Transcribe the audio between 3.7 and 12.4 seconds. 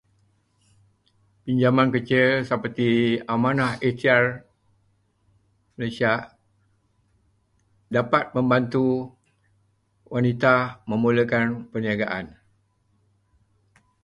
Ikhtiar dapat membantu wanita memulakan perniagaan.